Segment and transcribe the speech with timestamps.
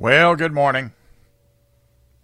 [0.00, 0.92] Well, good morning.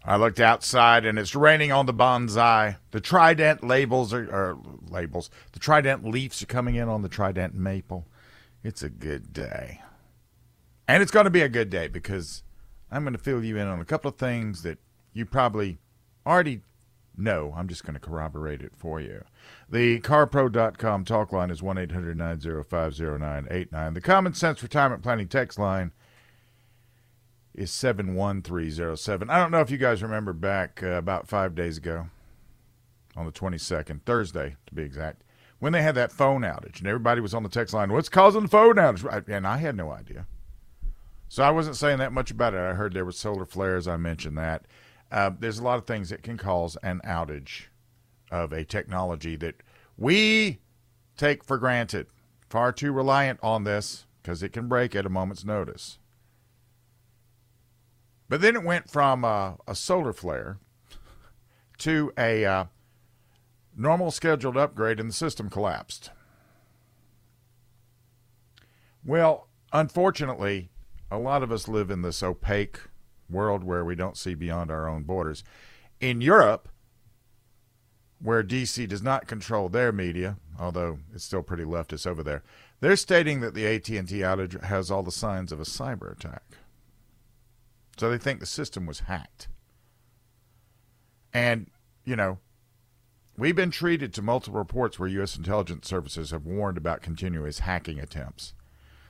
[0.04, 2.76] I looked outside and it's raining on the bonsai.
[2.92, 4.56] The trident labels are, are
[4.88, 5.28] labels.
[5.50, 8.06] The trident leaves are coming in on the trident maple.
[8.62, 9.80] It's a good day.
[10.86, 12.44] And it's going to be a good day because
[12.92, 14.78] I'm going to fill you in on a couple of things that
[15.12, 15.78] you probably
[16.24, 16.60] already
[17.16, 17.52] know.
[17.56, 19.24] I'm just going to corroborate it for you.
[19.68, 23.94] The carpro.com talk line is 1 800 905 0989.
[23.94, 25.90] The Common Sense Retirement Planning text line
[27.54, 29.30] is 71307.
[29.30, 32.06] I don't know if you guys remember back uh, about five days ago,
[33.16, 35.22] on the 22nd, Thursday to be exact,
[35.58, 38.42] when they had that phone outage and everybody was on the text line, what's causing
[38.42, 39.28] the phone outage?
[39.28, 40.26] And I had no idea.
[41.28, 42.58] So I wasn't saying that much about it.
[42.58, 43.88] I heard there were solar flares.
[43.88, 44.66] I mentioned that.
[45.10, 47.64] Uh, there's a lot of things that can cause an outage
[48.30, 49.62] of a technology that
[49.96, 50.60] we
[51.16, 52.08] take for granted.
[52.48, 55.98] Far too reliant on this because it can break at a moment's notice.
[58.28, 60.58] But then it went from uh, a solar flare
[61.78, 62.64] to a uh,
[63.76, 66.10] normal scheduled upgrade, and the system collapsed.
[69.04, 70.70] Well, unfortunately,
[71.10, 72.80] a lot of us live in this opaque
[73.28, 75.44] world where we don't see beyond our own borders.
[76.00, 76.68] In Europe,
[78.20, 82.42] where DC does not control their media, although it's still pretty leftist over there,
[82.80, 86.42] they're stating that the AT&T outage has all the signs of a cyber attack.
[87.96, 89.48] So they think the system was hacked.
[91.32, 91.70] And,
[92.04, 92.38] you know,
[93.36, 95.36] we've been treated to multiple reports where U.S.
[95.36, 98.54] intelligence services have warned about continuous hacking attempts.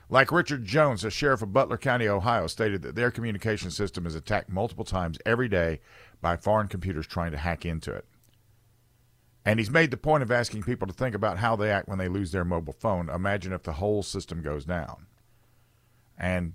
[0.07, 4.13] Like Richard Jones, a sheriff of Butler County, Ohio, stated that their communication system is
[4.13, 5.79] attacked multiple times every day
[6.21, 8.05] by foreign computers trying to hack into it.
[9.43, 11.99] And he's made the point of asking people to think about how they act when
[11.99, 13.09] they lose their mobile phone.
[13.09, 15.05] Imagine if the whole system goes down.
[16.17, 16.53] And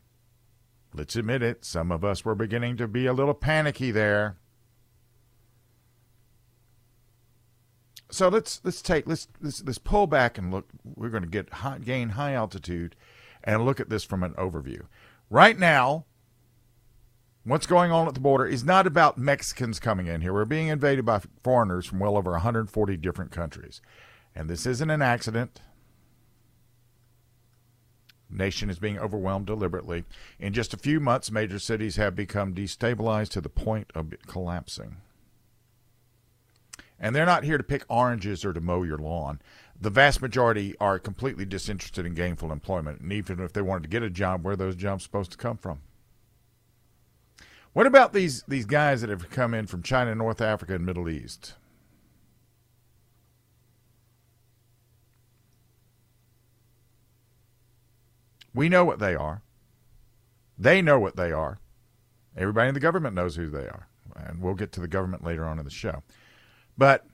[0.94, 4.36] let's admit it, some of us were beginning to be a little panicky there.
[8.10, 10.69] So let's let's take let's let's, let's pull back and look.
[10.84, 12.97] We're going to get high, gain high altitude
[13.44, 14.82] and look at this from an overview.
[15.31, 16.06] Right now,
[17.44, 20.32] what's going on at the border is not about Mexicans coming in here.
[20.32, 23.81] We're being invaded by foreigners from well over 140 different countries.
[24.34, 25.60] And this isn't an accident
[28.30, 30.04] nation is being overwhelmed deliberately.
[30.38, 34.96] In just a few months, major cities have become destabilized to the point of collapsing.
[36.98, 39.40] And they're not here to pick oranges or to mow your lawn.
[39.80, 43.88] The vast majority are completely disinterested in gainful employment, and even if they wanted to
[43.88, 45.80] get a job, where those jobs supposed to come from?
[47.72, 51.08] What about these these guys that have come in from China, North Africa, and Middle
[51.08, 51.54] East?
[58.55, 59.43] We know what they are.
[60.59, 61.59] They know what they are.
[62.37, 63.88] Everybody in the government knows who they are.
[64.15, 66.03] And we'll get to the government later on in the show.
[66.77, 67.06] But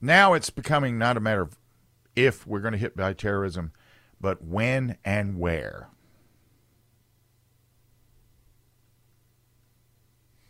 [0.00, 1.56] now it's becoming not a matter of
[2.14, 3.72] if we're going to hit by terrorism,
[4.20, 5.88] but when and where.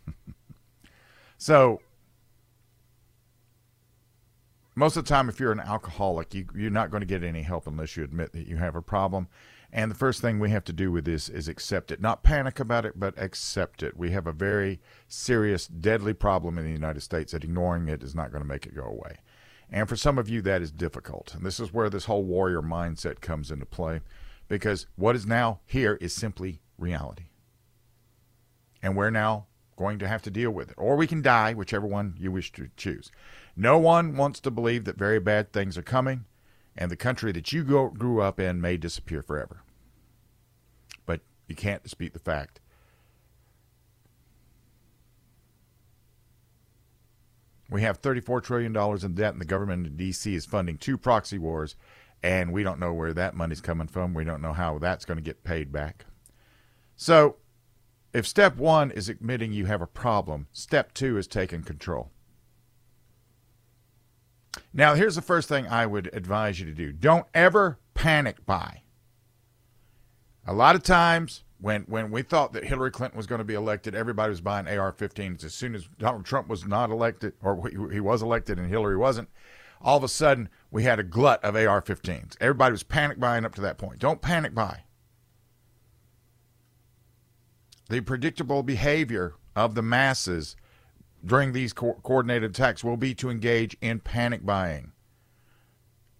[1.37, 1.81] so
[4.75, 7.41] most of the time, if you're an alcoholic, you, you're not going to get any
[7.41, 9.27] help unless you admit that you have a problem.
[9.71, 12.01] And the first thing we have to do with this is accept it.
[12.01, 13.97] Not panic about it, but accept it.
[13.97, 18.15] We have a very serious, deadly problem in the United States that ignoring it is
[18.15, 19.17] not going to make it go away.
[19.69, 21.33] And for some of you, that is difficult.
[21.33, 24.01] And this is where this whole warrior mindset comes into play
[24.47, 27.25] because what is now here is simply reality.
[28.83, 30.75] And we're now going to have to deal with it.
[30.77, 33.11] Or we can die, whichever one you wish to choose.
[33.55, 36.25] No one wants to believe that very bad things are coming,
[36.75, 39.61] and the country that you grew up in may disappear forever.
[41.05, 42.59] But you can't dispute the fact.
[47.69, 50.35] We have $34 trillion in debt, and the government in D.C.
[50.35, 51.75] is funding two proxy wars,
[52.21, 54.13] and we don't know where that money's coming from.
[54.13, 56.05] We don't know how that's going to get paid back.
[56.95, 57.37] So,
[58.13, 62.11] if step one is admitting you have a problem, step two is taking control.
[64.73, 68.81] Now, here's the first thing I would advise you to do don't ever panic buy.
[70.47, 73.55] A lot of times, when, when we thought that Hillary Clinton was going to be
[73.55, 75.43] elected, everybody was buying AR 15s.
[75.43, 79.29] As soon as Donald Trump was not elected, or he was elected and Hillary wasn't,
[79.81, 82.35] all of a sudden we had a glut of AR 15s.
[82.39, 83.99] Everybody was panic buying up to that point.
[83.99, 84.83] Don't panic buy.
[87.89, 90.55] The predictable behavior of the masses
[91.25, 94.91] during these co- coordinated attacks will be to engage in panic buying.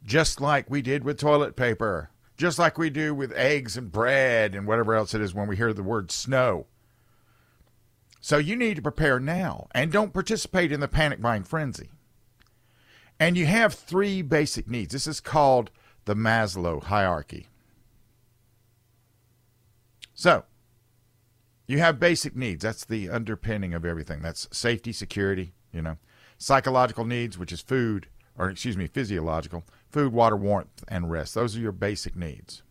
[0.04, 4.56] Just like we did with toilet paper, just like we do with eggs and bread
[4.56, 6.68] and whatever else it is when we hear the word snow.
[8.19, 11.90] So you need to prepare now and don't participate in the panic buying frenzy.
[13.19, 14.94] And you have three basic needs.
[14.94, 15.69] This is called
[16.06, 17.48] the Maslow hierarchy.
[20.13, 20.46] So,
[21.67, 22.63] you have basic needs.
[22.63, 24.21] That's the underpinning of everything.
[24.21, 25.97] That's safety, security, you know.
[26.38, 28.07] Psychological needs, which is food,
[28.38, 31.33] or excuse me, physiological, food, water, warmth, and rest.
[31.33, 32.62] Those are your basic needs.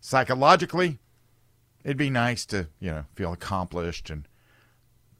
[0.00, 0.98] Psychologically,
[1.84, 4.26] it'd be nice to, you know, feel accomplished and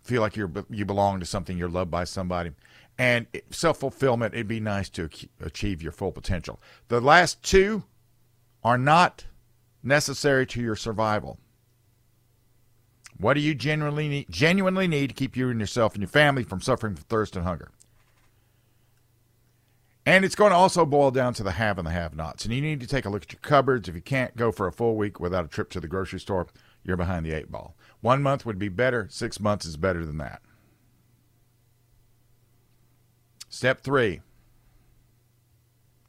[0.03, 2.51] feel like you're you belong to something, you're loved by somebody.
[2.99, 5.09] And self fulfillment, it'd be nice to
[5.41, 6.61] achieve your full potential.
[6.89, 7.85] The last two
[8.63, 9.27] are not
[9.83, 11.39] necessary to your survival.
[13.23, 16.43] What do you genuinely need, genuinely need to keep you and yourself and your family
[16.43, 17.71] from suffering from thirst and hunger?
[20.05, 22.45] And it's going to also boil down to the have and the have nots.
[22.45, 23.89] And you need to take a look at your cupboards.
[23.89, 26.49] If you can't go for a full week without a trip to the grocery store,
[26.83, 27.77] you're behind the eight ball.
[28.01, 30.43] One month would be better, six months is better than that.
[33.49, 34.21] Step three.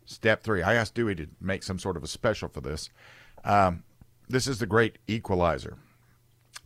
[0.06, 0.64] Step three.
[0.64, 2.90] I asked Dewey to make some sort of a special for this.
[3.44, 3.84] Um,
[4.28, 5.78] this is the great equalizer.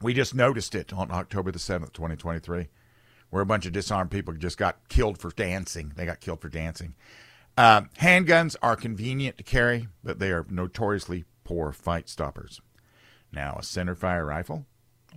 [0.02, 2.68] We just noticed it on October the 7th, 2023,
[3.30, 5.94] where a bunch of disarmed people just got killed for dancing.
[5.96, 6.94] They got killed for dancing.
[7.58, 12.62] Uh, handguns are convenient to carry, but they are notoriously poor fight stoppers.
[13.32, 14.66] Now, a centerfire rifle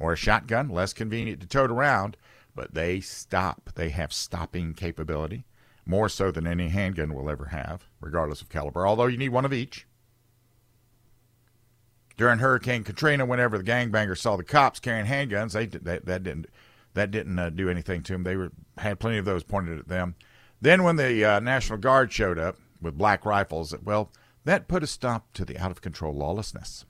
[0.00, 2.16] or a shotgun, less convenient to tote around,
[2.54, 3.70] but they stop.
[3.74, 5.44] They have stopping capability,
[5.84, 9.44] more so than any handgun will ever have, regardless of caliber, although you need one
[9.44, 9.86] of each.
[12.20, 16.48] During Hurricane Katrina, whenever the gangbangers saw the cops carrying handguns, they, they that didn't
[16.92, 18.24] that didn't uh, do anything to them.
[18.24, 20.16] They were had plenty of those pointed at them.
[20.60, 24.12] Then, when the uh, National Guard showed up with black rifles, well,
[24.44, 26.84] that put a stop to the out of control lawlessness.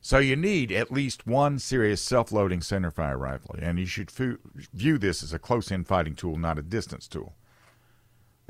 [0.00, 5.22] So you need at least one serious self-loading centerfire rifle, and you should view this
[5.22, 7.34] as a close-in fighting tool, not a distance tool.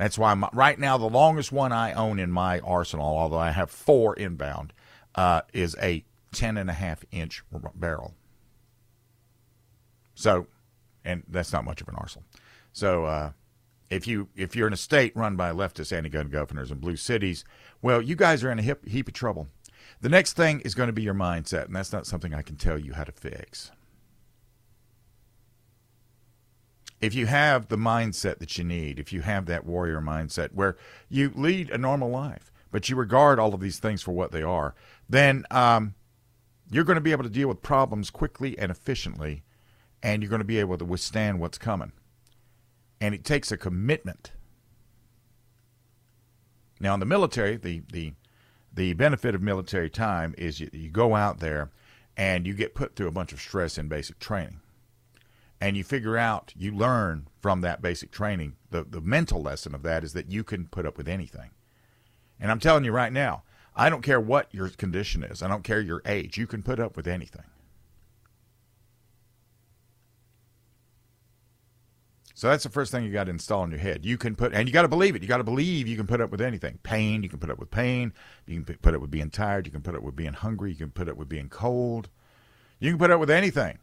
[0.00, 3.70] That's why right now the longest one I own in my arsenal, although I have
[3.70, 4.72] four inbound,
[5.14, 7.42] uh, is a ten and a half inch
[7.74, 8.14] barrel.
[10.14, 10.46] So,
[11.04, 12.24] and that's not much of an arsenal.
[12.72, 13.32] So, uh,
[13.90, 17.44] if you if you're in a state run by leftist anti-gun governors and blue cities,
[17.82, 19.48] well, you guys are in a heap, heap of trouble.
[20.00, 22.56] The next thing is going to be your mindset, and that's not something I can
[22.56, 23.70] tell you how to fix.
[27.00, 30.76] If you have the mindset that you need, if you have that warrior mindset where
[31.08, 34.42] you lead a normal life, but you regard all of these things for what they
[34.42, 34.74] are,
[35.08, 35.94] then um,
[36.70, 39.42] you're going to be able to deal with problems quickly and efficiently,
[40.02, 41.92] and you're going to be able to withstand what's coming.
[43.00, 44.32] And it takes a commitment.
[46.78, 48.12] Now, in the military, the the
[48.72, 51.70] the benefit of military time is you, you go out there
[52.16, 54.60] and you get put through a bunch of stress in basic training
[55.60, 58.56] and you figure out, you learn from that basic training.
[58.70, 61.50] The, the mental lesson of that is that you can put up with anything.
[62.40, 63.42] And I'm telling you right now,
[63.76, 66.80] I don't care what your condition is, I don't care your age, you can put
[66.80, 67.44] up with anything.
[72.40, 74.06] So that's the first thing you got to install in your head.
[74.06, 75.20] You can put, and you got to believe it.
[75.20, 76.78] You got to believe you can put up with anything.
[76.82, 78.14] Pain, you can put up with pain.
[78.46, 79.66] You can put up with being tired.
[79.66, 80.70] You can put up with being hungry.
[80.70, 82.08] You can put up with being cold.
[82.78, 83.78] You can put up with anything.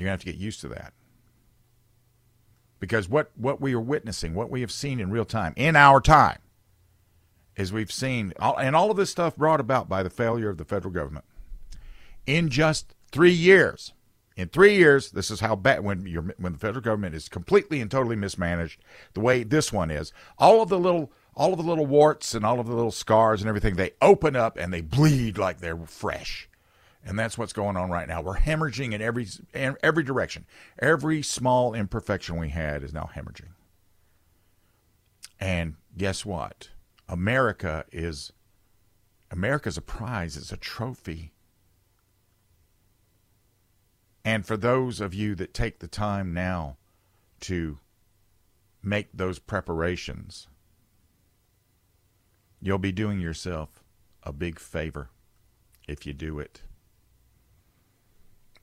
[0.00, 0.94] You're going to have to get used to that.
[2.78, 6.00] Because what, what we are witnessing, what we have seen in real time, in our
[6.00, 6.38] time,
[7.54, 10.64] is we've seen, and all of this stuff brought about by the failure of the
[10.64, 11.26] federal government.
[12.26, 13.92] In just three years,
[14.36, 17.80] in three years, this is how bad when you're when the federal government is completely
[17.80, 18.80] and totally mismanaged,
[19.12, 20.12] the way this one is.
[20.38, 23.42] All of the little all of the little warts and all of the little scars
[23.42, 26.48] and everything, they open up and they bleed like they're fresh.
[27.04, 28.20] And that's what's going on right now.
[28.20, 30.44] We're hemorrhaging in every in every direction.
[30.78, 33.54] Every small imperfection we had is now hemorrhaging.
[35.40, 36.68] And guess what?
[37.08, 38.32] America is
[39.30, 41.32] America's a prize, it's a trophy.
[44.24, 46.76] And for those of you that take the time now
[47.40, 47.78] to
[48.82, 50.48] make those preparations,
[52.60, 53.82] you'll be doing yourself
[54.22, 55.08] a big favor
[55.88, 56.62] if you do it.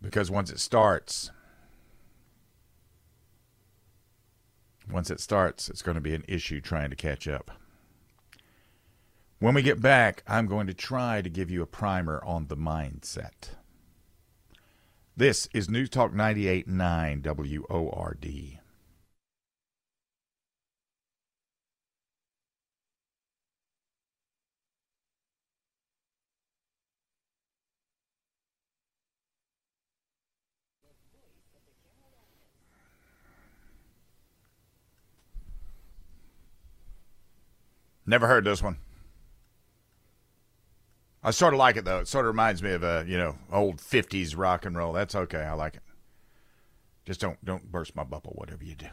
[0.01, 1.31] Because once it starts,
[4.91, 7.51] once it starts, it's going to be an issue trying to catch up.
[9.39, 12.57] When we get back, I'm going to try to give you a primer on the
[12.57, 13.55] mindset.
[15.15, 18.59] This is News Talk 98.9 WORD.
[38.07, 38.77] Never heard this one.
[41.21, 41.99] I sort of like it though.
[41.99, 44.93] It sort of reminds me of a you know old '50s rock and roll.
[44.93, 45.41] That's okay.
[45.41, 45.83] I like it.
[47.05, 48.31] Just don't don't burst my bubble.
[48.35, 48.87] Whatever you do.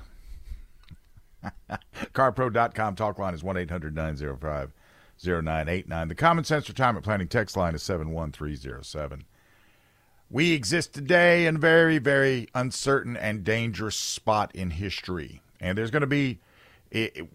[2.13, 4.73] CarPro.com talk line is one 905
[5.23, 9.25] 0989 The Common Sense Retirement Planning text line is 71307.
[10.31, 15.43] We exist today in a very, very uncertain and dangerous spot in history.
[15.61, 16.41] And there's going to be,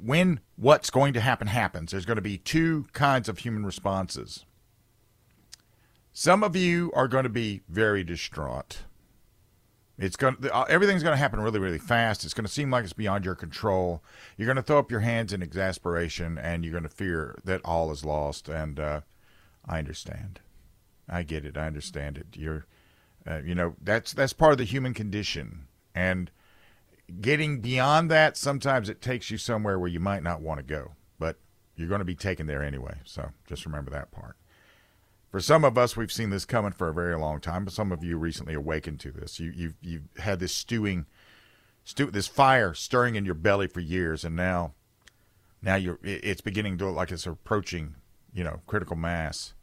[0.01, 4.45] when what's going to happen happens, there's going to be two kinds of human responses.
[6.13, 8.79] Some of you are going to be very distraught.
[9.97, 12.23] It's going to, uh, everything's going to happen really, really fast.
[12.23, 14.01] It's going to seem like it's beyond your control.
[14.37, 17.59] You're going to throw up your hands in exasperation, and you're going to fear that
[17.65, 18.47] all is lost.
[18.47, 19.01] And uh,
[19.67, 20.39] I understand.
[21.09, 21.57] I get it.
[21.57, 22.27] I understand it.
[22.33, 22.65] You're,
[23.27, 26.31] uh, you know, that's that's part of the human condition, and
[27.09, 30.93] getting beyond that, sometimes it takes you somewhere where you might not want to go,
[31.17, 31.37] but
[31.75, 32.97] you're going to be taken there anyway.
[33.03, 34.35] So just remember that part.
[35.31, 37.91] For some of us, we've seen this coming for a very long time, but some
[37.91, 39.39] of you recently awakened to this.
[39.39, 41.05] You, you've you've had this stewing,
[41.83, 44.73] stew, this fire stirring in your belly for years, and now,
[45.61, 47.95] now you're it's beginning to look like it's approaching,
[48.33, 49.53] you know, critical mass.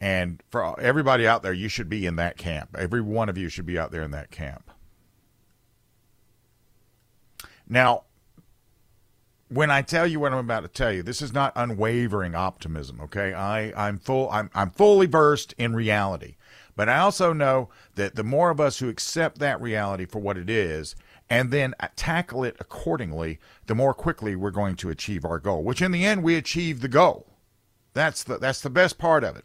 [0.00, 2.76] And for everybody out there, you should be in that camp.
[2.78, 4.70] Every one of you should be out there in that camp.
[7.68, 8.04] Now,
[9.48, 13.00] when I tell you what I'm about to tell you, this is not unwavering optimism,
[13.00, 13.32] okay?
[13.32, 16.36] I, I'm full I'm I'm fully versed in reality.
[16.76, 20.38] But I also know that the more of us who accept that reality for what
[20.38, 20.94] it is
[21.28, 25.82] and then tackle it accordingly, the more quickly we're going to achieve our goal, which
[25.82, 27.26] in the end we achieve the goal.
[27.94, 29.44] That's the that's the best part of it.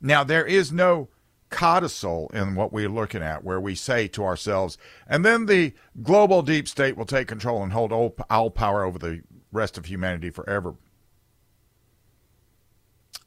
[0.00, 1.08] Now there is no
[1.50, 6.42] codicil in what we're looking at, where we say to ourselves, and then the global
[6.42, 10.74] deep state will take control and hold all, power over the rest of humanity forever.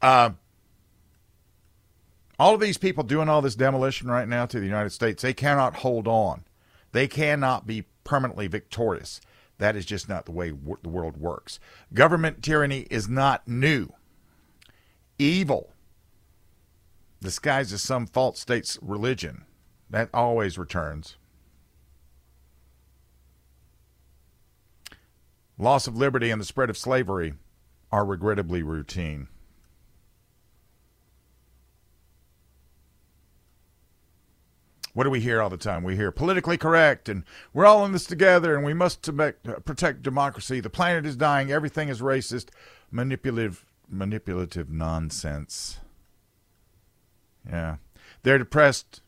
[0.02, 0.30] Uh,
[2.38, 5.34] all of these people doing all this demolition right now to the United States, they
[5.34, 6.44] cannot hold on.
[6.92, 9.20] They cannot be permanently victorious.
[9.58, 11.60] That is just not the way the world works.
[11.92, 13.92] Government tyranny is not new.
[15.18, 15.73] Evil
[17.24, 19.44] disguised as some false state's religion.
[19.90, 21.16] That always returns.
[25.58, 27.34] Loss of liberty and the spread of slavery
[27.90, 29.28] are regrettably routine.
[34.94, 35.82] What do we hear all the time?
[35.82, 39.32] We hear politically correct, and we're all in this together, and we must uh,
[39.64, 40.60] protect democracy.
[40.60, 41.50] The planet is dying.
[41.50, 42.50] Everything is racist,
[42.92, 45.80] manipulative, manipulative nonsense.
[47.48, 47.76] Yeah.
[48.22, 49.02] They're depressed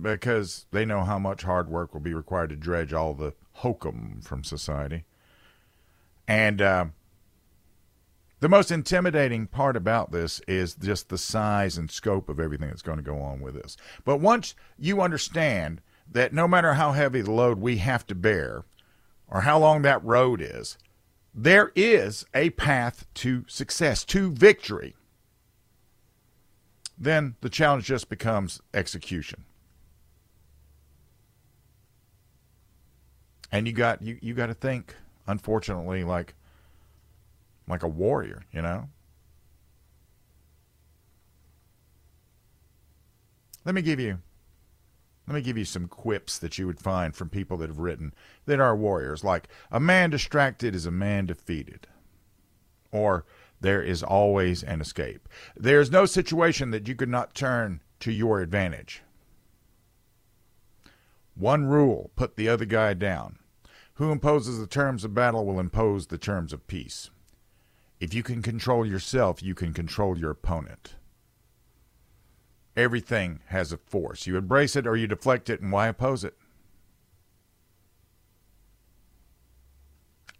[0.00, 4.20] because they know how much hard work will be required to dredge all the hokum
[4.22, 5.04] from society.
[6.26, 6.86] And uh,
[8.40, 12.82] the most intimidating part about this is just the size and scope of everything that's
[12.82, 13.76] going to go on with this.
[14.04, 18.64] But once you understand that no matter how heavy the load we have to bear
[19.28, 20.78] or how long that road is,
[21.34, 24.94] there is a path to success, to victory
[27.02, 29.44] then the challenge just becomes execution.
[33.50, 34.94] And you got you, you got to think,
[35.26, 36.34] unfortunately, like
[37.66, 38.88] like a warrior, you know.
[43.64, 44.20] Let me give you
[45.26, 48.14] let me give you some quips that you would find from people that have written
[48.46, 51.88] that are warriors, like a man distracted is a man defeated.
[52.92, 53.24] Or
[53.62, 55.28] there is always an escape.
[55.56, 59.02] There is no situation that you could not turn to your advantage.
[61.34, 63.38] One rule put the other guy down.
[63.94, 67.10] Who imposes the terms of battle will impose the terms of peace.
[68.00, 70.94] If you can control yourself, you can control your opponent.
[72.76, 74.26] Everything has a force.
[74.26, 76.36] You embrace it or you deflect it, and why oppose it?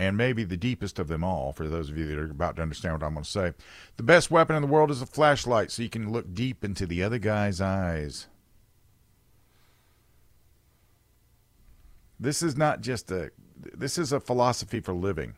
[0.03, 2.63] And maybe the deepest of them all, for those of you that are about to
[2.63, 3.53] understand what I'm going to say.
[3.97, 6.87] The best weapon in the world is a flashlight, so you can look deep into
[6.87, 8.27] the other guy's eyes.
[12.19, 13.31] This is not just a
[13.75, 15.35] this is a philosophy for living.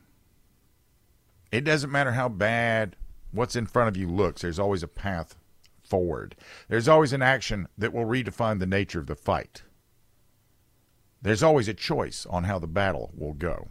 [1.52, 2.96] It doesn't matter how bad
[3.32, 5.36] what's in front of you looks, there's always a path
[5.82, 6.36] forward.
[6.68, 9.62] There's always an action that will redefine the nature of the fight.
[11.20, 13.68] There's always a choice on how the battle will go.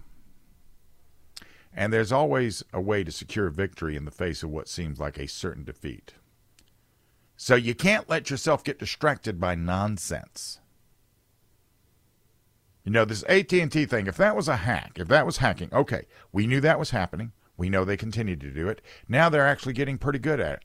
[1.76, 5.18] And there's always a way to secure victory in the face of what seems like
[5.18, 6.14] a certain defeat.
[7.36, 10.60] So you can't let yourself get distracted by nonsense.
[12.84, 16.06] You know, this AT&T thing, if that was a hack, if that was hacking, okay,
[16.32, 17.32] we knew that was happening.
[17.58, 18.82] We know they continue to do it.
[19.08, 20.64] Now they're actually getting pretty good at it.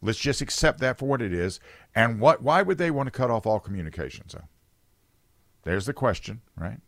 [0.00, 1.58] Let's just accept that for what it is.
[1.94, 4.32] And what why would they want to cut off all communications?
[4.32, 4.42] So
[5.64, 6.78] there's the question, right?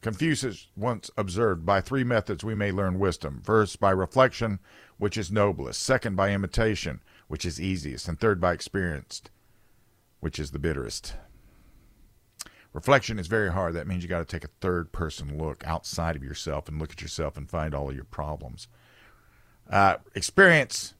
[0.00, 3.42] Confucius once observed, by three methods we may learn wisdom.
[3.44, 4.58] First, by reflection,
[4.98, 5.82] which is noblest.
[5.82, 8.08] Second, by imitation, which is easiest.
[8.08, 9.22] And third, by experience,
[10.20, 11.14] which is the bitterest.
[12.72, 13.74] Reflection is very hard.
[13.74, 16.92] That means you got to take a third person look outside of yourself and look
[16.92, 18.68] at yourself and find all of your problems.
[19.68, 20.94] Uh, experience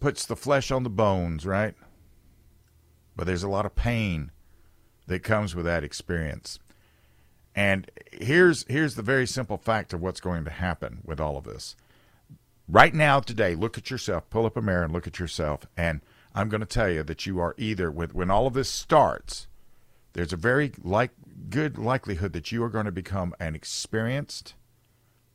[0.00, 1.74] puts the flesh on the bones, right?
[3.16, 4.30] But there's a lot of pain
[5.08, 6.58] that comes with that experience.
[7.56, 11.44] And here's here's the very simple fact of what's going to happen with all of
[11.44, 11.74] this.
[12.68, 16.02] Right now, today, look at yourself, pull up a mirror and look at yourself, and
[16.34, 19.46] I'm going to tell you that you are either with when all of this starts,
[20.12, 21.12] there's a very like
[21.48, 24.54] good likelihood that you are going to become an experienced,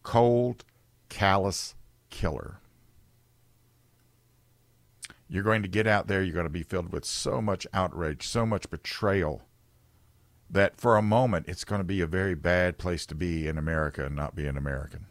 [0.04, 0.64] cold,
[1.10, 1.74] callous
[2.12, 2.58] killer.
[5.28, 8.28] You're going to get out there, you're going to be filled with so much outrage,
[8.28, 9.44] so much betrayal
[10.52, 13.58] that for a moment it's going to be a very bad place to be in
[13.58, 15.06] America and not be an American.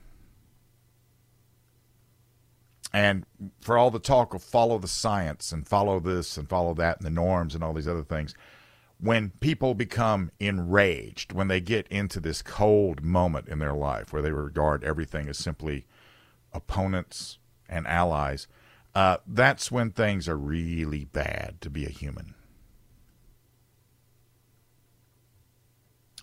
[2.92, 3.24] And
[3.60, 7.06] for all the talk of follow the science and follow this and follow that and
[7.06, 8.34] the norms and all these other things,
[8.98, 14.20] when people become enraged, when they get into this cold moment in their life where
[14.20, 15.86] they regard everything as simply
[16.52, 18.46] opponents and allies,
[18.94, 22.34] uh, that's when things are really bad to be a human.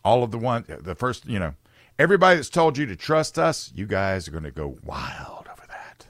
[0.08, 1.54] All of the one the first you know
[2.00, 5.67] everybody that's told you to trust us you guys are going to go wild over
[5.67, 6.08] that.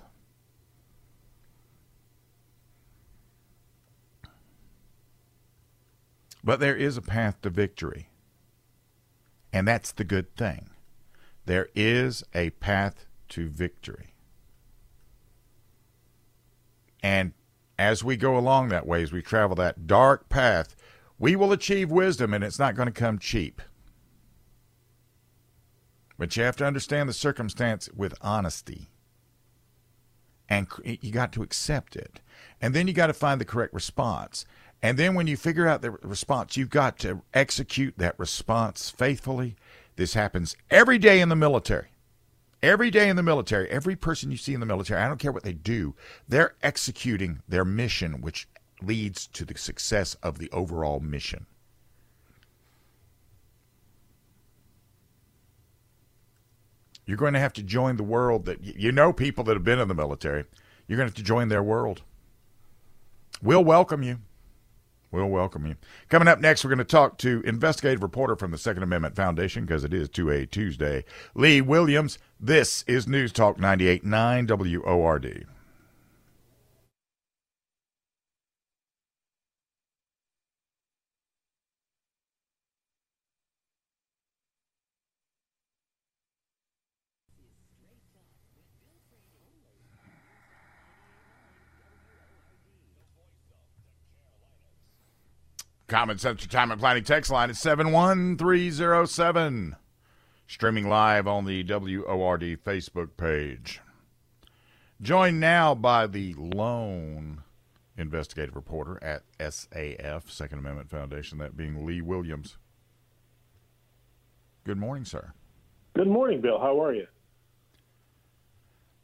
[6.44, 8.10] But there is a path to victory
[9.52, 10.70] and that's the good thing.
[11.48, 14.14] There is a path to victory.
[17.02, 17.34] And
[17.80, 20.76] as we go along that way as we travel that dark path
[21.18, 23.60] we will achieve wisdom and it's not going to come cheap
[26.18, 28.90] but you have to understand the circumstance with honesty.
[30.50, 32.22] And you got to accept it.
[32.62, 34.46] And then you got to find the correct response.
[34.82, 39.56] And then when you figure out the response, you've got to execute that response faithfully.
[39.96, 41.88] This happens every day in the military.
[42.64, 45.32] Every day in the military, every person you see in the military, I don't care
[45.32, 45.94] what they do,
[46.28, 48.48] they're executing their mission, which
[48.82, 51.46] leads to the success of the overall mission.
[57.08, 59.80] You're going to have to join the world that you know people that have been
[59.80, 60.44] in the military.
[60.88, 62.04] You're going to have to join their world.
[63.42, 64.20] We'll welcome you.
[65.10, 65.76] We'll welcome you.
[66.10, 69.66] Coming up next, we're going to talk to investigative reporter from the Second Amendment Foundation
[69.66, 72.20] because it is 2A Tuesday, Lee Williams.
[72.42, 75.48] This is News Talk 98.9 WORD.
[95.88, 99.78] Common Sense Retirement Planning text line is 71307.
[100.46, 103.80] Streaming live on the WORD Facebook page.
[105.02, 107.44] Joined now by the lone
[107.98, 112.58] investigative reporter at SAF, Second Amendment Foundation, that being Lee Williams.
[114.66, 115.32] Good morning, sir.
[115.96, 116.60] Good morning, Bill.
[116.60, 117.08] How are you?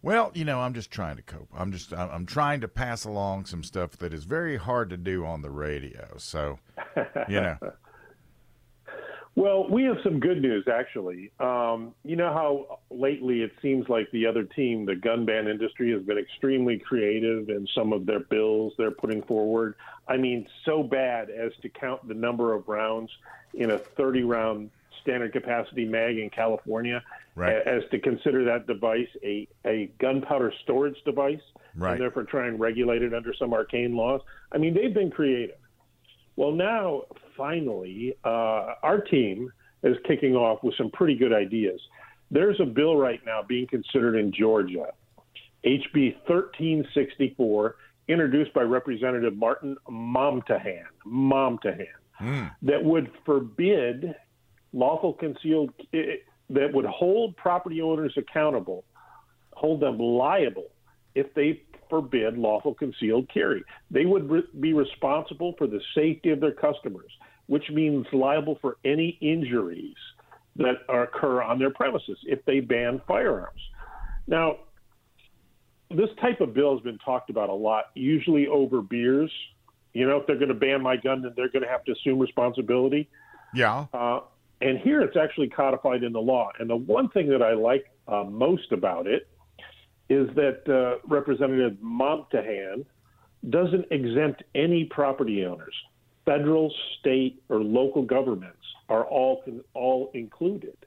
[0.03, 1.47] Well, you know, I'm just trying to cope.
[1.57, 5.25] I'm just I'm trying to pass along some stuff that is very hard to do
[5.25, 6.15] on the radio.
[6.17, 6.59] So,
[7.29, 7.57] you know.
[9.35, 11.31] well, we have some good news actually.
[11.39, 15.93] Um, you know how lately it seems like the other team, the gun ban industry,
[15.93, 19.75] has been extremely creative in some of their bills they're putting forward.
[20.09, 23.09] I mean, so bad as to count the number of rounds
[23.53, 24.69] in a 30 round
[25.03, 27.03] standard capacity mag in California
[27.35, 27.55] right.
[27.67, 31.39] as to consider that device a, a gunpowder storage device
[31.75, 31.91] right.
[31.91, 34.21] and therefore try and regulate it under some arcane laws.
[34.51, 35.55] I mean, they've been creative.
[36.35, 37.03] Well, now,
[37.37, 39.51] finally, uh, our team
[39.83, 41.79] is kicking off with some pretty good ideas.
[42.31, 44.87] There's a bill right now being considered in Georgia,
[45.63, 47.75] HB 1364,
[48.07, 51.85] introduced by Representative Martin Momtahan, Momtahan,
[52.19, 52.51] mm.
[52.63, 54.15] that would forbid
[54.73, 58.83] lawful concealed that would hold property owners accountable,
[59.53, 60.67] hold them liable
[61.15, 63.63] if they forbid lawful concealed carry.
[63.91, 67.11] They would re- be responsible for the safety of their customers,
[67.45, 69.95] which means liable for any injuries
[70.55, 73.61] that occur on their premises if they ban firearms.
[74.27, 74.57] Now,
[75.89, 79.31] this type of bill has been talked about a lot, usually over beers.
[79.93, 81.91] You know, if they're going to ban my gun, then they're going to have to
[81.91, 83.09] assume responsibility.
[83.53, 83.85] Yeah.
[83.93, 84.21] Uh,
[84.63, 86.49] and here it's actually codified in the law.
[86.59, 89.27] And the one thing that I like uh, most about it
[90.09, 92.85] is that uh, Representative Momtahan
[93.49, 95.75] doesn't exempt any property owners.
[96.25, 100.77] Federal, state, or local governments are all all included.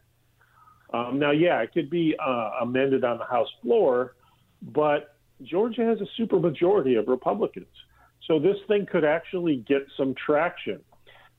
[0.94, 4.14] Um, now, yeah, it could be uh, amended on the House floor,
[4.62, 7.66] but Georgia has a supermajority of Republicans,
[8.26, 10.80] so this thing could actually get some traction.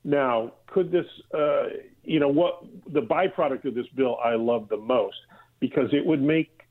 [0.04, 1.64] Now, could this, uh,
[2.08, 5.16] you know, what the byproduct of this bill I love the most
[5.60, 6.62] because it would make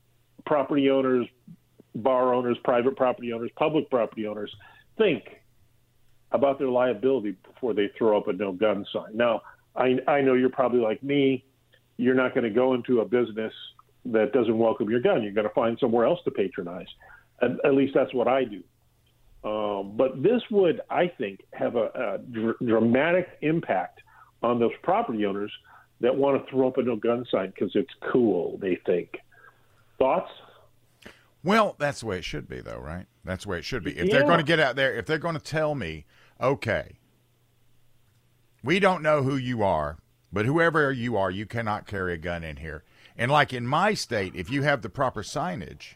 [0.46, 1.26] property owners,
[1.94, 4.52] bar owners, private property owners, public property owners
[4.96, 5.24] think
[6.32, 9.14] about their liability before they throw up a no gun sign.
[9.16, 9.42] Now,
[9.76, 11.44] I, I know you're probably like me.
[11.96, 13.52] You're not going to go into a business
[14.06, 15.22] that doesn't welcome your gun.
[15.22, 16.86] You're going to find somewhere else to patronize.
[17.40, 18.62] At, at least that's what I do.
[19.48, 24.00] Um, but this would, I think, have a, a dr- dramatic impact
[24.42, 25.52] on those property owners
[26.00, 29.18] that want to throw up a no gun sign because it's cool, they think.
[29.98, 30.30] Thoughts?
[31.42, 33.06] Well, that's the way it should be, though, right?
[33.24, 33.98] That's the way it should be.
[33.98, 34.14] If Yeah.
[34.14, 36.06] they're going to get out there, if they're going to tell me,
[36.40, 36.98] okay,
[38.62, 39.98] we don't know who you are,
[40.32, 42.84] but whoever you are, you cannot carry a gun in here.
[43.16, 45.94] And like in my state, if you have the proper signage,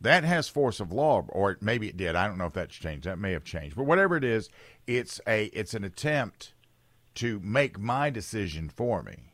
[0.00, 2.14] that has force of law, or maybe it did.
[2.14, 3.04] I don't know if that's changed.
[3.04, 4.50] That may have changed, but whatever it is,
[4.86, 6.52] it's a it's an attempt
[7.16, 9.32] to make my decision for me.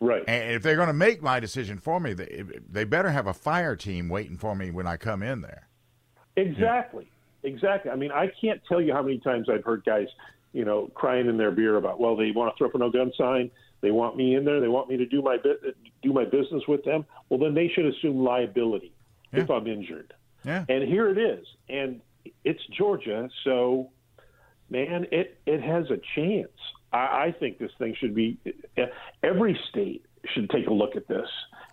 [0.00, 0.24] Right.
[0.26, 3.34] And if they're going to make my decision for me, they, they better have a
[3.34, 5.68] fire team waiting for me when I come in there.
[6.36, 7.10] Exactly.
[7.42, 7.90] Exactly.
[7.90, 10.08] I mean, I can't tell you how many times I've heard guys,
[10.52, 12.90] you know, crying in their beer about, well, they want to throw up a no
[12.90, 13.50] gun sign.
[13.82, 14.60] They want me in there.
[14.60, 17.04] They want me to do my bit, do my business with them.
[17.28, 18.92] Well, then they should assume liability
[19.32, 20.12] if I'm injured.
[20.44, 20.64] Yeah.
[20.68, 22.00] And here it is, and
[22.44, 23.90] it's Georgia, so
[24.70, 26.48] man, it it has a chance.
[26.92, 28.38] I, I think this thing should be.
[29.22, 31.28] Every state should take a look at this,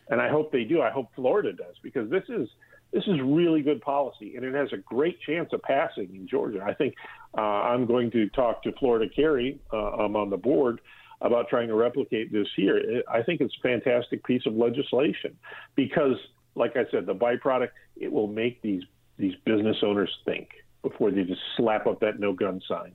[0.10, 0.82] and I hope they do.
[0.82, 2.48] I hope Florida does because this is
[2.94, 6.64] this is really good policy, and it has a great chance of passing in Georgia.
[6.66, 6.96] I think
[7.38, 9.60] uh, I'm going to talk to Florida Carry.
[9.72, 10.80] Uh, I'm on the board
[11.22, 13.04] about trying to replicate this here.
[13.12, 15.36] I think it's a fantastic piece of legislation
[15.76, 16.16] because,
[16.56, 18.84] like I said, the byproduct it will make these
[19.18, 20.50] these business owners think
[20.84, 22.94] before they just slap up that no gun sign.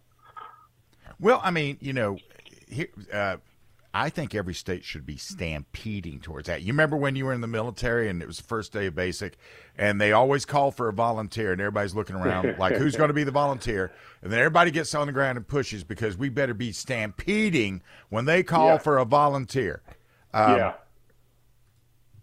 [1.22, 2.18] Well, I mean, you know,
[2.68, 3.36] here, uh,
[3.94, 6.62] I think every state should be stampeding towards that.
[6.62, 8.94] You remember when you were in the military and it was the first day of
[8.96, 9.36] basic,
[9.78, 13.14] and they always call for a volunteer, and everybody's looking around like, who's going to
[13.14, 13.92] be the volunteer?
[14.20, 18.24] And then everybody gets on the ground and pushes because we better be stampeding when
[18.24, 18.78] they call Yeah.
[18.78, 19.80] for a volunteer.
[20.34, 20.72] Um, yeah,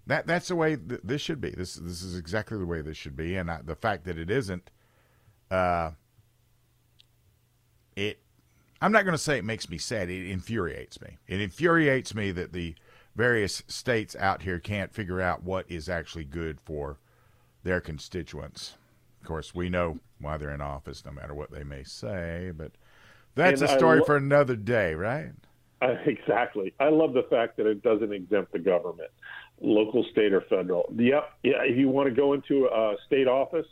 [0.08, 1.52] That that's the way th- this should be.
[1.52, 4.30] This this is exactly the way this should be, and I, the fact that it
[4.30, 4.70] isn't,
[5.52, 5.92] uh.
[8.82, 10.10] I'm not going to say it makes me sad.
[10.10, 11.18] It infuriates me.
[11.28, 12.76] It infuriates me that the
[13.15, 16.98] various states out here can't figure out what is actually good for
[17.63, 18.76] their constituents.
[19.22, 22.52] Of course, we know why they're in office, no matter what they may say.
[22.56, 22.72] But
[23.36, 25.32] that's And a story lo- for another day, right?
[25.82, 26.74] Uh, exactly.
[26.80, 29.10] I love the fact that it doesn't exempt the government,
[29.60, 30.89] local, state, or federal.
[30.96, 31.30] Yep.
[31.44, 31.63] Yeah.
[31.63, 33.68] If you want to go into a state office,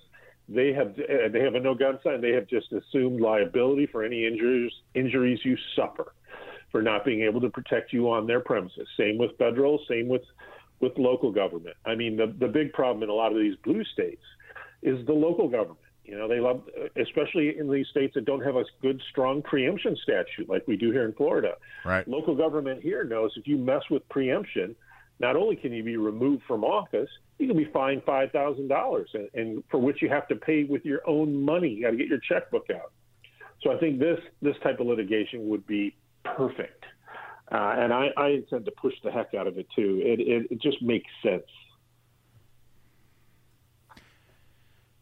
[0.50, 2.22] they have uh, they have a no gun sign.
[2.22, 6.14] They have just assumed liability for any injuries injuries you suffer
[6.72, 8.88] for not being able to protect you on their premises.
[8.98, 9.80] Same with federal.
[9.90, 10.24] Same with
[10.80, 11.76] with local government.
[11.86, 14.24] I mean, the the big problem in a lot of these blue states
[14.82, 15.80] is the local government.
[16.06, 16.62] You know, they love,
[16.96, 20.92] especially in these states that don't have a good, strong preemption statute like we do
[20.92, 21.56] here in Florida.
[21.84, 22.08] Right.
[22.08, 24.74] Local government here knows if you mess with preemption,
[25.20, 29.10] not only can you be removed from office, you can be fined five thousand dollars,
[29.34, 31.70] and for which you have to pay with your own money.
[31.70, 32.92] You got to get your checkbook out.
[33.64, 36.86] So I think this this type of litigation would be perfect,
[37.52, 40.02] uh, and I, I intend to push the heck out of it too.
[40.04, 41.44] It, it it just makes sense.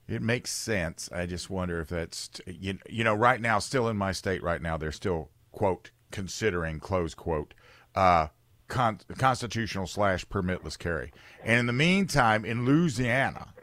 [0.08, 1.10] It makes sense.
[1.12, 4.62] I just wonder if that's you, you know right now still in my state right
[4.62, 7.54] now they're still quote considering close quote
[7.96, 8.28] uh,
[8.68, 11.12] con- constitutional slash permitless carry.
[11.44, 13.54] And in the meantime, in Louisiana,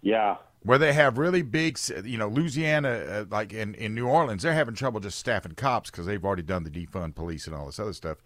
[0.00, 4.42] Yeah, where they have really big, you know, Louisiana, uh, like in, in New Orleans,
[4.42, 7.66] they're having trouble just staffing cops because they've already done the defund police and all
[7.66, 8.18] this other stuff.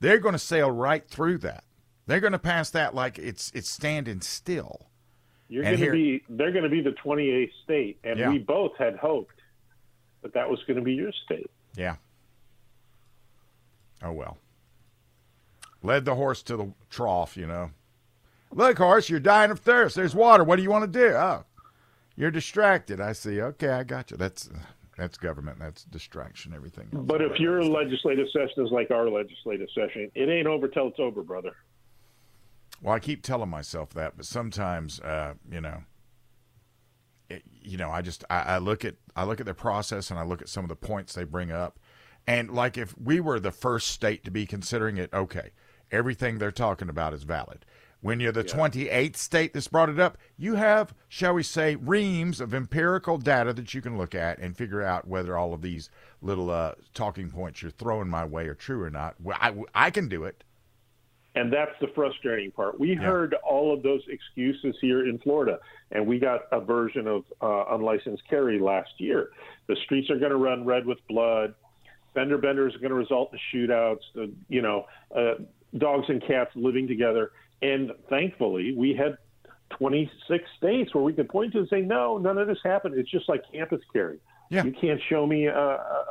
[0.00, 1.64] They're going to sail right through that.
[2.06, 4.88] They're going to pass that like it's it's standing still.
[5.48, 6.22] You're going to be.
[6.28, 8.30] They're going to be the 28th state, and Yeah.
[8.30, 9.34] we both had hoped
[10.22, 11.50] that that was going to be your state.
[11.76, 11.96] Yeah.
[14.02, 14.36] Oh well.
[15.84, 17.70] Led the horse to the trough, you know.
[18.50, 19.94] Look, horse, you're dying of thirst.
[19.94, 20.42] There's water.
[20.42, 21.14] What do you want to do?
[21.14, 21.44] Oh,
[22.16, 23.02] you're distracted.
[23.02, 23.40] I see.
[23.40, 24.16] Okay, I got you.
[24.16, 24.48] That's
[24.96, 25.58] that's government.
[25.58, 26.54] That's distraction.
[26.54, 26.88] Everything.
[26.94, 27.04] Else.
[27.06, 30.98] But if your legislative session is like our legislative session, it ain't over till it's
[30.98, 31.52] over, brother.
[32.80, 35.82] Well, I keep telling myself that, but sometimes, uh, you know,
[37.28, 40.18] it, you know, I just I, I look at I look at the process and
[40.18, 41.78] I look at some of the points they bring up,
[42.26, 45.50] and like if we were the first state to be considering it, okay,
[45.94, 47.64] everything they're talking about is valid.
[48.00, 52.38] When you're the 28th state that's brought it up, you have, shall we say, reams
[52.38, 55.88] of empirical data that you can look at and figure out whether all of these
[56.20, 59.14] little uh, talking points you're throwing my way are true or not.
[59.22, 60.44] Well, I, I can do it.
[61.34, 62.78] And that's the frustrating part.
[62.78, 65.58] We heard all of those excuses here in Florida,
[65.90, 69.30] and we got a version of uh, unlicensed carry last year.
[69.66, 71.54] The streets are going to run red with blood.
[72.12, 74.02] Fender benders are going to result in shootouts.
[74.14, 75.34] The, you know, uh,
[75.78, 77.32] dogs and cats living together.
[77.62, 79.18] And thankfully, we had
[79.70, 82.96] 26 states where we could point to and say, no, none of this happened.
[82.96, 84.18] It's just like campus carry.
[84.50, 84.64] Yeah.
[84.64, 85.56] You can't show me a,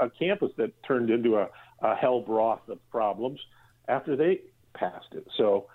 [0.02, 1.49] a campus that turned into a,
[1.82, 3.39] a hell broth of problems
[3.88, 4.41] after they
[4.73, 5.26] passed it.
[5.38, 5.67] So,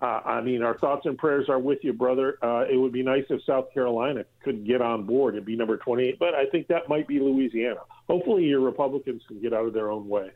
[0.00, 2.38] uh, I mean, our thoughts and prayers are with you, brother.
[2.42, 5.76] Uh, it would be nice if South Carolina could get on board and be number
[5.76, 7.80] 28, but I think that might be Louisiana.
[8.08, 10.30] Hopefully, your Republicans can get out of their own way.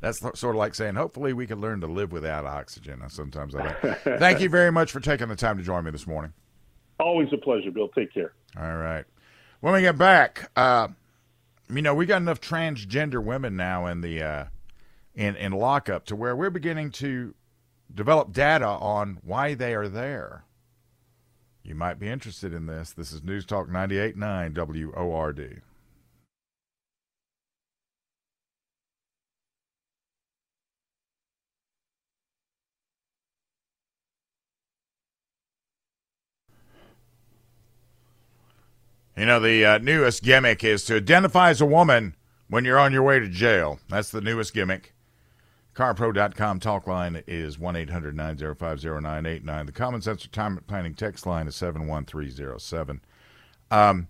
[0.00, 3.02] That's sort of like saying, hopefully, we can learn to live without oxygen.
[3.08, 3.98] Sometimes I think.
[4.18, 6.32] Thank you very much for taking the time to join me this morning.
[7.00, 7.88] Always a pleasure, Bill.
[7.88, 8.32] Take care.
[8.56, 9.04] All right.
[9.60, 10.88] When we get back, uh,
[11.68, 14.44] you know, we got enough transgender women now in the uh,
[15.14, 17.34] in in lockup to where we're beginning to
[17.92, 20.44] develop data on why they are there.
[21.64, 22.92] You might be interested in this.
[22.92, 25.62] This is News Talk 98.9 WORD.
[39.18, 42.14] You know, the uh, newest gimmick is to identify as a woman
[42.48, 43.80] when you're on your way to jail.
[43.88, 44.94] That's the newest gimmick.
[45.74, 49.66] CarPro.com talk line is 1 800 905 0989.
[49.66, 53.00] The Common Sense Retirement Planning text line is 71307.
[53.72, 54.06] Um,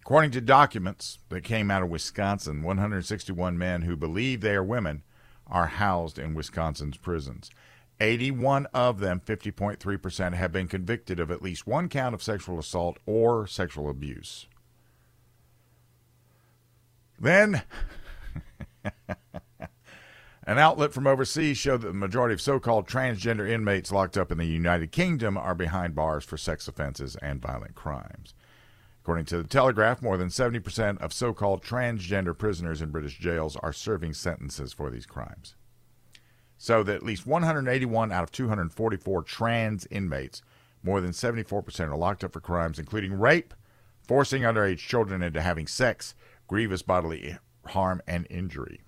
[0.00, 5.02] according to documents that came out of Wisconsin, 161 men who believe they are women
[5.46, 7.50] are housed in Wisconsin's prisons.
[8.02, 12.98] 81 of them, 50.3%, have been convicted of at least one count of sexual assault
[13.06, 14.46] or sexual abuse.
[17.18, 17.62] Then,
[20.44, 24.32] an outlet from overseas showed that the majority of so called transgender inmates locked up
[24.32, 28.34] in the United Kingdom are behind bars for sex offenses and violent crimes.
[29.02, 33.56] According to the Telegraph, more than 70% of so called transgender prisoners in British jails
[33.56, 35.54] are serving sentences for these crimes
[36.62, 40.42] so that at least 181 out of 244 trans inmates,
[40.84, 43.52] more than 74%, are locked up for crimes including rape,
[44.06, 46.14] forcing underage children into having sex,
[46.46, 48.80] grievous bodily harm, and injury.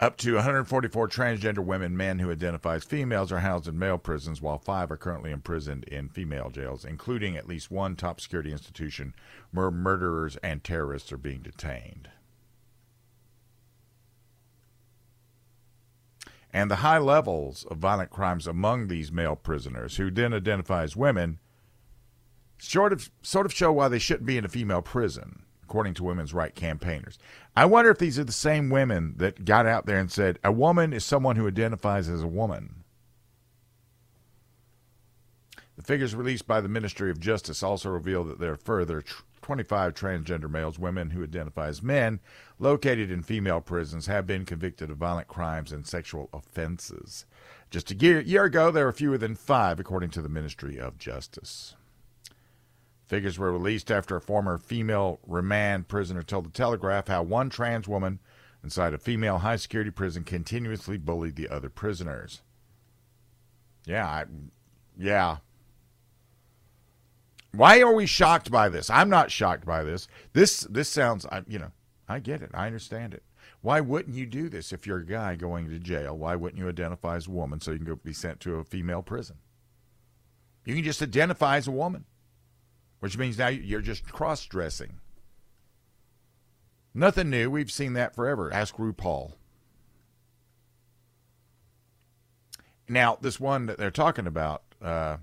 [0.00, 4.40] Up to 144 transgender women, men who identify as females, are housed in male prisons,
[4.40, 9.14] while five are currently imprisoned in female jails, including at least one top security institution
[9.52, 12.08] where murderers and terrorists are being detained.
[16.50, 20.96] And the high levels of violent crimes among these male prisoners, who then identify as
[20.96, 21.40] women,
[22.58, 26.02] sort of sort of show why they shouldn't be in a female prison according to
[26.02, 27.16] women's right campaigners.
[27.54, 30.50] I wonder if these are the same women that got out there and said a
[30.50, 32.82] woman is someone who identifies as a woman.
[35.76, 39.04] The figures released by the Ministry of Justice also reveal that there are further
[39.42, 42.18] 25 transgender males, women who identify as men,
[42.58, 47.26] located in female prisons, have been convicted of violent crimes and sexual offenses.
[47.70, 50.98] Just a year, year ago, there were fewer than five, according to the Ministry of
[50.98, 51.76] Justice.
[53.10, 57.88] Figures were released after a former female remand prisoner told the Telegraph how one trans
[57.88, 58.20] woman
[58.62, 62.42] inside a female high security prison continuously bullied the other prisoners.
[63.84, 64.26] Yeah, I,
[64.96, 65.38] yeah.
[67.50, 68.88] Why are we shocked by this?
[68.88, 70.06] I'm not shocked by this.
[70.32, 71.72] This this sounds, I, you know,
[72.08, 72.52] I get it.
[72.54, 73.24] I understand it.
[73.60, 76.16] Why wouldn't you do this if you're a guy going to jail?
[76.16, 78.64] Why wouldn't you identify as a woman so you can go be sent to a
[78.64, 79.38] female prison?
[80.64, 82.04] You can just identify as a woman
[83.00, 85.00] which means now you're just cross dressing.
[86.94, 87.50] Nothing new.
[87.50, 88.52] We've seen that forever.
[88.52, 89.32] Ask RuPaul.
[92.88, 95.18] Now, this one that they're talking about, uh,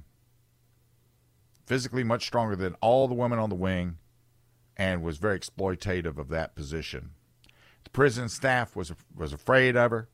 [1.66, 3.98] physically much stronger than all the women on the wing,
[4.78, 7.12] and was very exploitative of that position.
[7.84, 10.08] The prison staff was was afraid of her.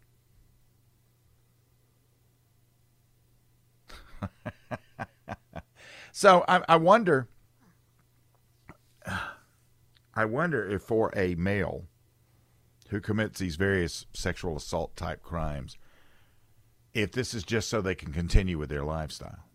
[6.11, 7.27] so I, I wonder.
[10.15, 11.85] I wonder if for a male
[12.89, 15.77] who commits these various sexual assault type crimes,
[16.93, 19.45] if this is just so they can continue with their lifestyle.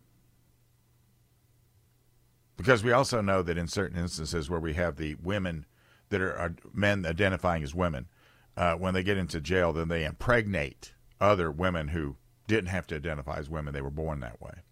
[2.56, 5.64] Because we also know that in certain instances where we have the women
[6.08, 8.08] that are, are men identifying as women,
[8.56, 12.16] uh, when they get into jail, then they impregnate other women who
[12.48, 14.62] didn't have to identify as women; they were born that way.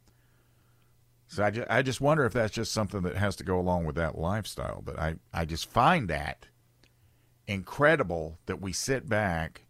[1.28, 3.84] So I just, I just wonder if that's just something that has to go along
[3.84, 4.80] with that lifestyle.
[4.84, 6.46] But I, I just find that
[7.46, 9.62] incredible that we sit back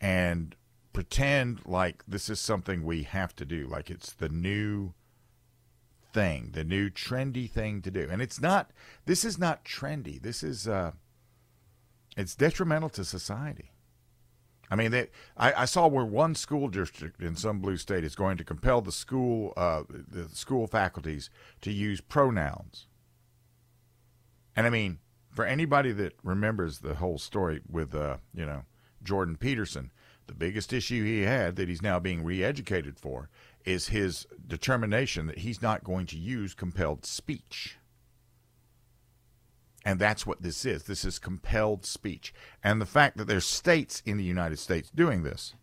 [0.00, 0.56] and
[0.92, 4.92] pretend like this is something we have to do, like it's the new
[6.12, 8.08] thing, the new trendy thing to do.
[8.10, 8.70] And it's not.
[9.06, 10.20] This is not trendy.
[10.20, 10.66] This is.
[10.66, 10.92] Uh,
[12.16, 13.70] it's detrimental to society.
[14.70, 18.14] I mean, they, I, I, saw where one school district in some blue state is
[18.14, 21.28] going to compel the school uh, the school faculties
[21.62, 22.86] to use pronouns.
[24.54, 24.98] And I mean,
[25.34, 28.62] for anybody that remembers the whole story with uh, you know
[29.02, 29.90] Jordan Peterson,
[30.28, 33.28] the biggest issue he had that he's now being re-educated for
[33.64, 37.76] is his determination that he's not going to use compelled speech.
[39.84, 40.84] And that's what this is.
[40.84, 42.34] This is compelled speech.
[42.62, 45.54] And the fact that there's states in the United States doing this,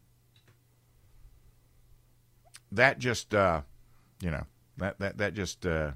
[2.71, 3.62] that just, uh,
[4.19, 4.45] you know,
[4.77, 5.91] that, that, that just uh,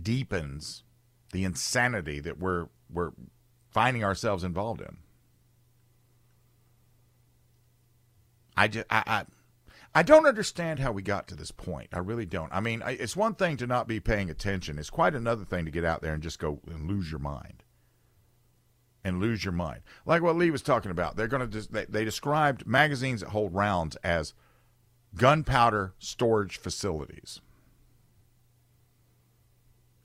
[0.00, 0.84] deepens
[1.32, 3.12] the insanity that we're, we're
[3.70, 4.96] finding ourselves involved in.
[8.56, 9.24] I just, I, I
[9.94, 11.88] I don't understand how we got to this point.
[11.92, 12.52] I really don't.
[12.52, 14.78] I mean, it's one thing to not be paying attention.
[14.78, 17.64] It's quite another thing to get out there and just go and lose your mind.
[19.02, 19.80] And lose your mind.
[20.04, 21.16] Like what Lee was talking about.
[21.16, 24.34] They're going to they, they described magazines that hold rounds as
[25.16, 27.40] gunpowder storage facilities.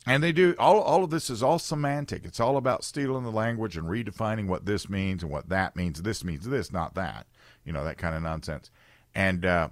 [0.07, 2.23] And they do all all of this is all semantic.
[2.23, 6.01] It's all about stealing the language and redefining what this means and what that means.
[6.01, 7.27] This means this, not that.
[7.65, 8.71] You know, that kind of nonsense.
[9.15, 9.69] And uh,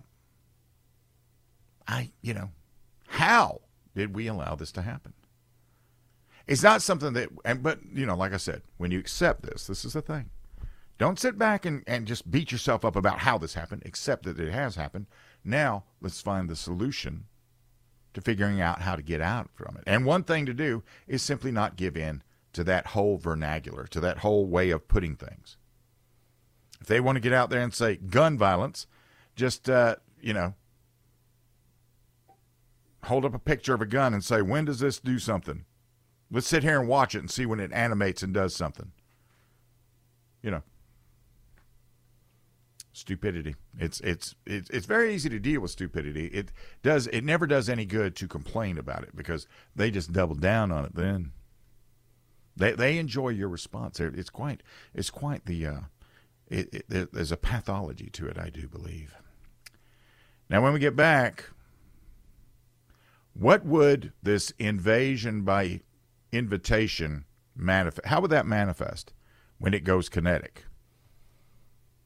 [1.88, 2.50] I, you know,
[3.08, 3.62] how
[3.94, 5.14] did we allow this to happen?
[6.48, 9.68] It's not something that, and but you know, like I said, when you accept this,
[9.68, 10.30] this is the thing.
[10.98, 13.84] Don't sit back and, and just beat yourself up about how this happened.
[13.86, 15.08] Accept that it has happened.
[15.44, 17.26] Now let's find the solution
[18.14, 19.84] to figuring out how to get out from it.
[19.88, 24.00] And one thing to do is simply not give in to that whole vernacular, to
[24.02, 25.58] that whole way of putting things.
[26.80, 28.86] If they want to get out there and say gun violence,
[29.36, 30.54] just uh, you know
[33.06, 35.66] hold up a picture of a gun and say, when does this do something?
[36.32, 38.92] Let's sit here and watch it and see when it animates and does something.
[40.42, 40.64] You know,
[42.92, 43.56] stupidity.
[43.78, 46.28] It's it's it's it's very easy to deal with stupidity.
[46.28, 50.36] It does it never does any good to complain about it because they just double
[50.36, 50.96] down on it.
[50.96, 51.32] Then
[52.56, 54.00] they they enjoy your response.
[54.00, 55.80] It's quite it's quite the uh,
[56.48, 58.38] it, it, there's a pathology to it.
[58.38, 59.16] I do believe.
[60.54, 61.50] Now, when we get back,
[63.34, 65.82] what would this invasion by
[66.32, 68.06] invitation manifest?
[68.06, 69.14] How would that manifest
[69.58, 70.66] when it goes kinetic?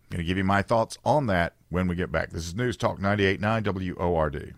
[0.05, 2.29] I'm going to give you my thoughts on that when we get back.
[2.29, 4.55] This is News Talk 98.9 WORD.